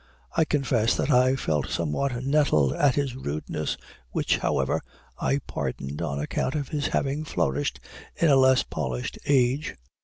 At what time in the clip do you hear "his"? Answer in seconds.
6.69-6.87